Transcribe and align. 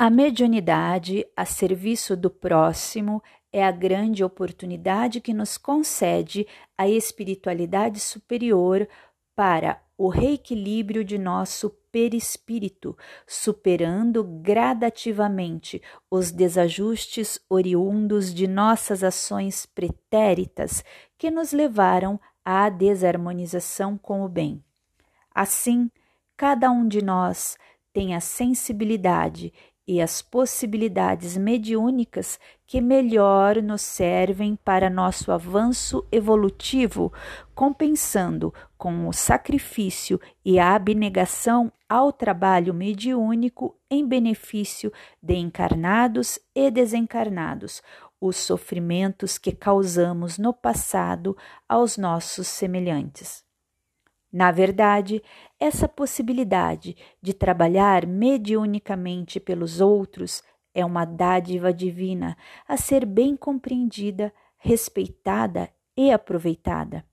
A 0.00 0.10
mediunidade 0.10 1.26
a 1.36 1.44
serviço 1.44 2.16
do 2.16 2.30
próximo 2.30 3.20
é 3.52 3.64
a 3.64 3.72
grande 3.72 4.22
oportunidade 4.22 5.20
que 5.20 5.34
nos 5.34 5.58
concede 5.58 6.46
a 6.76 6.88
espiritualidade 6.88 7.98
superior 7.98 8.88
para 9.34 9.82
o 9.96 10.08
reequilíbrio 10.08 11.04
de 11.04 11.18
nosso 11.18 11.70
perispírito, 11.90 12.96
superando 13.26 14.22
gradativamente 14.22 15.82
os 16.08 16.30
desajustes 16.30 17.40
oriundos 17.50 18.32
de 18.32 18.46
nossas 18.46 19.02
ações 19.02 19.66
pretéritas 19.66 20.84
que 21.18 21.28
nos 21.28 21.50
levaram 21.50 22.20
à 22.44 22.68
desarmonização 22.68 23.98
com 23.98 24.24
o 24.24 24.28
bem. 24.28 24.62
Assim, 25.34 25.90
cada 26.36 26.70
um 26.70 26.86
de 26.86 27.02
nós 27.02 27.58
tem 27.92 28.14
a 28.14 28.20
sensibilidade 28.20 29.52
e 29.88 30.02
as 30.02 30.20
possibilidades 30.20 31.34
mediúnicas 31.38 32.38
que 32.66 32.78
melhor 32.78 33.62
nos 33.62 33.80
servem 33.80 34.54
para 34.54 34.90
nosso 34.90 35.32
avanço 35.32 36.06
evolutivo, 36.12 37.10
compensando 37.54 38.52
com 38.76 39.08
o 39.08 39.12
sacrifício 39.14 40.20
e 40.44 40.58
a 40.58 40.74
abnegação 40.74 41.72
ao 41.88 42.12
trabalho 42.12 42.74
mediúnico 42.74 43.74
em 43.90 44.06
benefício 44.06 44.92
de 45.22 45.36
encarnados 45.36 46.38
e 46.54 46.70
desencarnados, 46.70 47.82
os 48.20 48.36
sofrimentos 48.36 49.38
que 49.38 49.52
causamos 49.52 50.36
no 50.36 50.52
passado 50.52 51.34
aos 51.66 51.96
nossos 51.96 52.46
semelhantes. 52.46 53.47
Na 54.32 54.50
verdade, 54.50 55.22
essa 55.58 55.88
possibilidade 55.88 56.96
de 57.20 57.32
trabalhar 57.32 58.06
mediunicamente 58.06 59.40
pelos 59.40 59.80
outros 59.80 60.42
é 60.74 60.84
uma 60.84 61.04
dádiva 61.04 61.72
divina 61.72 62.36
a 62.66 62.76
ser 62.76 63.06
bem 63.06 63.36
compreendida, 63.36 64.32
respeitada 64.58 65.70
e 65.96 66.12
aproveitada. 66.12 67.04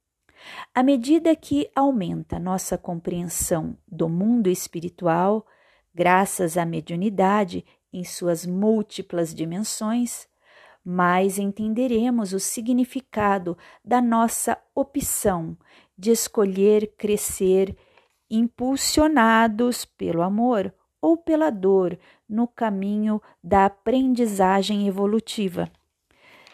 À 0.74 0.84
medida 0.84 1.36
que 1.36 1.70
aumenta 1.74 2.38
nossa 2.38 2.78
compreensão 2.78 3.78
do 3.88 4.10
mundo 4.10 4.50
espiritual, 4.50 5.48
graças 5.94 6.58
à 6.58 6.66
mediunidade 6.66 7.66
em 7.92 8.04
suas 8.04 8.46
múltiplas 8.46 9.34
dimensões, 9.34 10.28
mais 10.86 11.40
entenderemos 11.40 12.32
o 12.32 12.40
significado 12.40 13.58
da 13.84 14.00
nossa 14.00 14.56
opção 14.76 15.58
de 15.98 16.12
escolher 16.12 16.94
crescer 16.96 17.76
impulsionados 18.30 19.84
pelo 19.84 20.22
amor 20.22 20.72
ou 21.02 21.18
pela 21.18 21.50
dor 21.50 21.98
no 22.30 22.48
caminho 22.48 23.22
da 23.44 23.66
aprendizagem 23.66 24.88
evolutiva. 24.88 25.72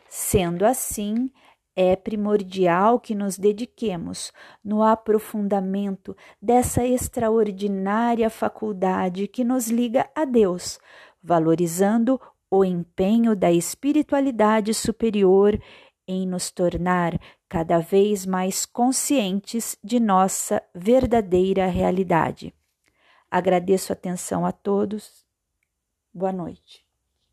Sendo 0.08 0.66
assim, 0.66 1.30
é 1.76 1.96
primordial 1.96 3.00
que 3.00 3.16
nos 3.16 3.38
dediquemos 3.38 4.32
no 4.64 4.84
aprofundamento 4.84 6.16
dessa 6.42 6.86
extraordinária 6.86 8.30
faculdade 8.30 9.28
que 9.28 9.44
nos 9.44 9.70
liga 9.70 10.10
a 10.14 10.26
Deus, 10.26 10.80
valorizando 11.24 12.20
o 12.52 12.66
empenho 12.66 13.34
da 13.34 13.50
espiritualidade 13.50 14.74
superior 14.74 15.58
em 16.06 16.28
nos 16.28 16.52
tornar 16.52 17.18
cada 17.48 17.80
vez 17.80 18.26
mais 18.26 18.66
conscientes 18.66 19.78
de 19.82 20.00
nossa 20.00 20.62
verdadeira 20.76 21.68
realidade. 21.68 22.54
Agradeço 23.30 23.94
a 23.94 23.96
atenção 23.96 24.46
a 24.46 24.52
todos. 24.52 25.26
Boa 26.14 26.34
noite. 26.34 26.91